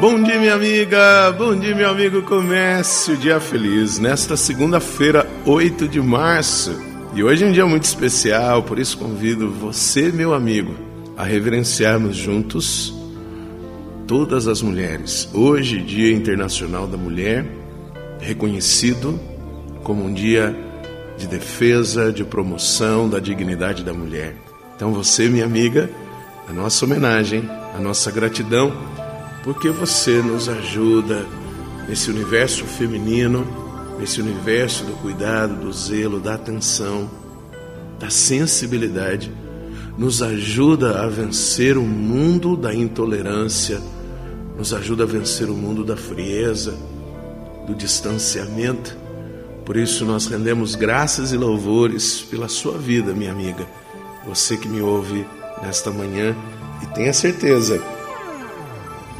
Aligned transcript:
Bom 0.00 0.22
dia, 0.22 0.38
minha 0.38 0.54
amiga. 0.54 1.32
Bom 1.32 1.58
dia, 1.58 1.74
meu 1.74 1.88
amigo. 1.88 2.20
Comece 2.20 3.12
o 3.12 3.16
dia 3.16 3.40
feliz 3.40 3.98
nesta 3.98 4.36
segunda-feira, 4.36 5.26
8 5.46 5.88
de 5.88 6.02
março. 6.02 6.78
E 7.14 7.24
hoje 7.24 7.44
é 7.44 7.46
um 7.48 7.52
dia 7.52 7.64
muito 7.64 7.84
especial, 7.84 8.62
por 8.62 8.78
isso 8.78 8.98
convido 8.98 9.50
você, 9.50 10.12
meu 10.12 10.34
amigo, 10.34 10.74
a 11.16 11.24
reverenciarmos 11.24 12.14
juntos 12.14 12.92
todas 14.06 14.46
as 14.46 14.60
mulheres. 14.60 15.30
Hoje, 15.32 15.80
Dia 15.80 16.12
Internacional 16.12 16.86
da 16.86 16.98
Mulher, 16.98 17.46
reconhecido 18.20 19.18
como 19.82 20.04
um 20.04 20.12
dia 20.12 20.54
de 21.16 21.26
defesa, 21.26 22.12
de 22.12 22.22
promoção 22.22 23.08
da 23.08 23.18
dignidade 23.18 23.82
da 23.82 23.94
mulher. 23.94 24.36
Então, 24.76 24.92
você, 24.92 25.26
minha 25.26 25.46
amiga, 25.46 25.88
a 26.46 26.52
nossa 26.52 26.84
homenagem, 26.84 27.48
a 27.74 27.80
nossa 27.80 28.10
gratidão 28.10 28.74
porque 29.46 29.70
você 29.70 30.20
nos 30.20 30.48
ajuda 30.48 31.24
nesse 31.88 32.10
universo 32.10 32.64
feminino, 32.64 33.46
nesse 33.96 34.20
universo 34.20 34.84
do 34.84 34.92
cuidado, 34.94 35.54
do 35.60 35.72
zelo, 35.72 36.18
da 36.18 36.34
atenção, 36.34 37.08
da 37.96 38.10
sensibilidade, 38.10 39.32
nos 39.96 40.20
ajuda 40.20 41.00
a 41.00 41.08
vencer 41.08 41.78
o 41.78 41.82
mundo 41.82 42.56
da 42.56 42.74
intolerância, 42.74 43.80
nos 44.58 44.74
ajuda 44.74 45.04
a 45.04 45.06
vencer 45.06 45.48
o 45.48 45.54
mundo 45.54 45.84
da 45.84 45.96
frieza, 45.96 46.76
do 47.68 47.74
distanciamento. 47.74 48.98
Por 49.64 49.76
isso 49.76 50.04
nós 50.04 50.26
rendemos 50.26 50.74
graças 50.74 51.30
e 51.30 51.36
louvores 51.36 52.20
pela 52.20 52.48
sua 52.48 52.76
vida, 52.76 53.14
minha 53.14 53.30
amiga. 53.30 53.64
Você 54.26 54.56
que 54.56 54.68
me 54.68 54.80
ouve 54.80 55.24
nesta 55.62 55.92
manhã 55.92 56.34
e 56.82 56.86
tenha 56.86 57.12
certeza 57.12 57.80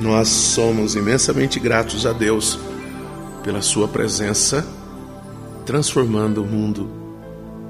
nós 0.00 0.28
somos 0.28 0.94
imensamente 0.94 1.58
gratos 1.58 2.05
a 2.06 2.12
Deus 2.12 2.58
pela 3.42 3.62
Sua 3.62 3.89
presença, 3.89 4.66
transformando 5.64 6.42
o 6.42 6.47
mundo 6.47 6.91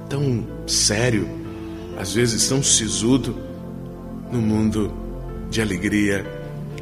tão 0.09 0.47
sério, 0.67 1.29
às 1.99 2.13
vezes 2.13 2.49
tão 2.49 2.63
sisudo, 2.63 3.37
no 4.31 4.41
mundo 4.41 4.93
de 5.51 5.61
alegria, 5.61 6.27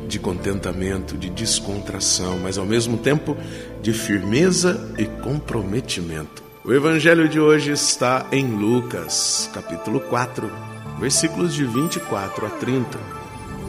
de 0.08 0.18
contentamento, 0.18 1.16
de 1.16 1.28
descontração, 1.30 2.38
mas 2.38 2.56
ao 2.56 2.64
mesmo 2.64 2.96
tempo 2.96 3.36
de 3.82 3.92
firmeza 3.92 4.92
e 4.98 5.04
comprometimento. 5.04 6.42
O 6.64 6.72
evangelho 6.72 7.28
de 7.28 7.38
hoje 7.38 7.72
está 7.72 8.26
em 8.32 8.46
Lucas, 8.46 9.50
capítulo 9.52 10.00
4, 10.00 10.50
versículos 10.98 11.52
de 11.52 11.64
24 11.64 12.46
a 12.46 12.50
30. 12.50 13.23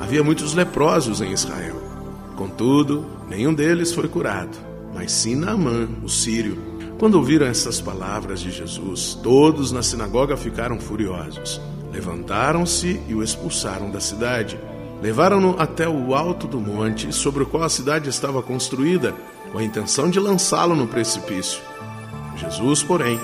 Havia 0.00 0.22
muitos 0.22 0.54
leprosos 0.54 1.20
em 1.20 1.32
Israel. 1.32 1.82
Contudo, 2.36 3.04
nenhum 3.28 3.52
deles 3.52 3.92
foi 3.92 4.08
curado, 4.08 4.56
mas 4.94 5.10
sim 5.10 5.34
Naamã, 5.34 5.88
o 6.02 6.08
sírio. 6.08 6.56
Quando 6.98 7.14
ouviram 7.14 7.46
essas 7.46 7.80
palavras 7.80 8.40
de 8.40 8.50
Jesus, 8.50 9.18
todos 9.22 9.72
na 9.72 9.82
sinagoga 9.82 10.36
ficaram 10.36 10.80
furiosos. 10.80 11.60
Levantaram-se 11.92 13.00
e 13.08 13.14
o 13.14 13.22
expulsaram 13.22 13.90
da 13.90 14.00
cidade. 14.00 14.58
Levaram-no 15.02 15.54
até 15.58 15.88
o 15.88 16.14
alto 16.14 16.46
do 16.46 16.60
monte 16.60 17.12
sobre 17.12 17.42
o 17.42 17.46
qual 17.46 17.62
a 17.62 17.68
cidade 17.68 18.08
estava 18.08 18.42
construída, 18.42 19.14
com 19.52 19.58
a 19.58 19.64
intenção 19.64 20.10
de 20.10 20.18
lançá-lo 20.18 20.74
no 20.74 20.88
precipício. 20.88 21.60
Jesus, 22.36 22.82
porém, 22.82 23.18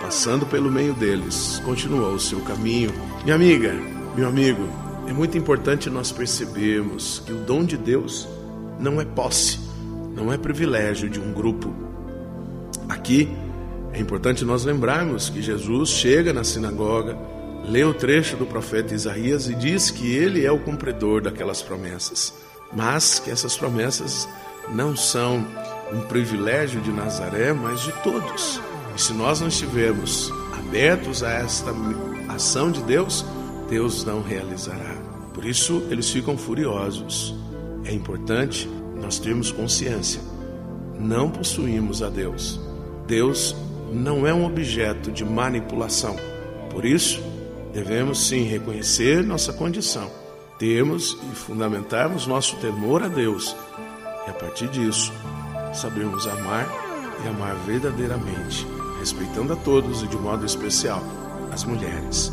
passando 0.00 0.46
pelo 0.46 0.70
meio 0.70 0.94
deles, 0.94 1.60
continuou 1.64 2.14
o 2.14 2.20
seu 2.20 2.40
caminho. 2.40 2.92
Minha 3.24 3.36
amiga, 3.36 3.74
meu 4.16 4.26
amigo, 4.26 4.68
é 5.08 5.12
muito 5.12 5.38
importante 5.38 5.88
nós 5.88 6.12
percebermos 6.12 7.22
que 7.24 7.32
o 7.32 7.38
dom 7.38 7.64
de 7.64 7.78
Deus 7.78 8.28
não 8.78 9.00
é 9.00 9.06
posse, 9.06 9.58
não 10.14 10.30
é 10.30 10.36
privilégio 10.36 11.08
de 11.08 11.18
um 11.18 11.32
grupo. 11.32 11.74
Aqui 12.90 13.26
é 13.94 14.00
importante 14.00 14.44
nós 14.44 14.66
lembrarmos 14.66 15.30
que 15.30 15.40
Jesus 15.40 15.88
chega 15.88 16.30
na 16.34 16.44
sinagoga, 16.44 17.16
lê 17.64 17.82
o 17.84 17.94
trecho 17.94 18.36
do 18.36 18.44
profeta 18.44 18.94
Isaías 18.94 19.48
e 19.48 19.54
diz 19.54 19.90
que 19.90 20.14
ele 20.14 20.44
é 20.44 20.52
o 20.52 20.58
cumpridor 20.58 21.22
daquelas 21.22 21.62
promessas, 21.62 22.34
mas 22.70 23.18
que 23.18 23.30
essas 23.30 23.56
promessas 23.56 24.28
não 24.74 24.94
são 24.94 25.42
um 25.90 26.02
privilégio 26.02 26.82
de 26.82 26.92
Nazaré, 26.92 27.54
mas 27.54 27.80
de 27.80 27.92
todos. 28.02 28.60
E 28.94 29.00
se 29.00 29.14
nós 29.14 29.40
não 29.40 29.48
estivermos 29.48 30.30
abertos 30.52 31.22
a 31.22 31.30
esta 31.30 31.72
ação 32.28 32.70
de 32.70 32.82
Deus, 32.82 33.24
Deus 33.68 34.04
não 34.04 34.22
realizará. 34.22 34.96
Por 35.34 35.44
isso 35.44 35.82
eles 35.90 36.10
ficam 36.10 36.36
furiosos. 36.36 37.34
É 37.84 37.92
importante 37.92 38.68
nós 39.00 39.18
termos 39.18 39.52
consciência. 39.52 40.20
Não 40.98 41.30
possuímos 41.30 42.02
a 42.02 42.08
Deus. 42.08 42.60
Deus 43.06 43.54
não 43.92 44.26
é 44.26 44.34
um 44.34 44.44
objeto 44.44 45.12
de 45.12 45.24
manipulação. 45.24 46.16
Por 46.70 46.84
isso, 46.84 47.22
devemos 47.72 48.26
sim 48.26 48.42
reconhecer 48.42 49.22
nossa 49.22 49.52
condição, 49.52 50.10
termos 50.58 51.16
e 51.30 51.34
fundamentarmos 51.34 52.26
nosso 52.26 52.56
temor 52.56 53.02
a 53.02 53.08
Deus. 53.08 53.54
E 54.26 54.30
a 54.30 54.34
partir 54.34 54.68
disso, 54.68 55.12
sabermos 55.72 56.26
amar 56.26 56.68
e 57.24 57.28
amar 57.28 57.54
verdadeiramente, 57.66 58.66
respeitando 58.98 59.52
a 59.52 59.56
todos 59.56 60.02
e 60.02 60.06
de 60.06 60.16
modo 60.16 60.44
especial 60.44 61.02
as 61.52 61.64
mulheres. 61.64 62.32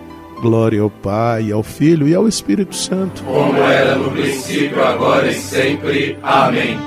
Glória 0.41 0.81
ao 0.81 0.89
Pai, 0.89 1.51
ao 1.51 1.61
Filho 1.61 2.07
e 2.07 2.15
ao 2.15 2.27
Espírito 2.27 2.75
Santo. 2.75 3.23
Como 3.23 3.57
era 3.59 3.95
no 3.95 4.11
princípio, 4.11 4.83
agora 4.83 5.29
e 5.29 5.35
sempre. 5.35 6.17
Amém. 6.23 6.77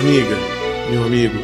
amiga, 0.00 0.36
meu 0.90 1.04
amigo, 1.04 1.38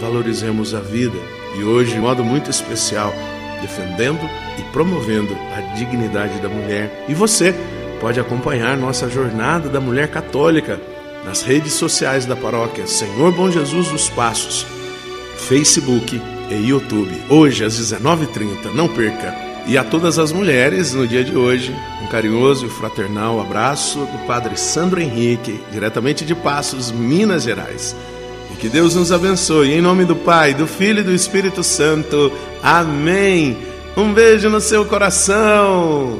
valorizemos 0.00 0.72
a 0.72 0.78
vida 0.78 1.18
e 1.58 1.64
hoje, 1.64 1.94
de 1.94 1.98
modo 1.98 2.22
muito 2.22 2.48
especial, 2.48 3.12
defendendo 3.60 4.20
e 4.58 4.62
promovendo 4.72 5.34
a 5.56 5.60
dignidade 5.74 6.38
da 6.40 6.48
mulher. 6.48 7.06
E 7.08 7.14
você 7.14 7.52
pode 8.00 8.20
acompanhar 8.20 8.76
nossa 8.76 9.08
jornada 9.08 9.68
da 9.68 9.80
mulher 9.80 10.08
católica 10.08 10.78
nas 11.24 11.42
redes 11.42 11.72
sociais 11.72 12.24
da 12.24 12.36
paróquia 12.36 12.86
Senhor 12.86 13.32
Bom 13.32 13.50
Jesus 13.50 13.88
dos 13.88 14.08
Passos, 14.10 14.64
Facebook 15.48 16.20
e 16.50 16.68
YouTube. 16.68 17.14
Hoje 17.28 17.64
às 17.64 17.78
19h30, 17.78 18.72
não 18.74 18.88
perca! 18.88 19.34
E 19.66 19.76
a 19.76 19.84
todas 19.84 20.18
as 20.18 20.32
mulheres, 20.32 20.94
no 20.94 21.06
dia 21.06 21.22
de 21.22 21.36
hoje, 21.36 21.74
um 22.02 22.06
carinhoso 22.06 22.64
e 22.64 22.70
fraternal 22.70 23.38
abraço 23.38 23.98
do 23.98 24.26
Padre 24.26 24.56
Sandro 24.56 24.98
Henrique, 24.98 25.60
diretamente 25.70 26.24
de 26.24 26.34
Passos, 26.34 26.90
Minas 26.90 27.42
Gerais. 27.42 27.94
E 28.50 28.56
que 28.56 28.68
Deus 28.68 28.94
nos 28.94 29.12
abençoe. 29.12 29.72
Em 29.72 29.82
nome 29.82 30.06
do 30.06 30.16
Pai, 30.16 30.54
do 30.54 30.66
Filho 30.66 31.00
e 31.00 31.04
do 31.04 31.12
Espírito 31.12 31.62
Santo. 31.62 32.32
Amém. 32.62 33.58
Um 33.94 34.14
beijo 34.14 34.48
no 34.48 34.60
seu 34.60 34.86
coração. 34.86 36.18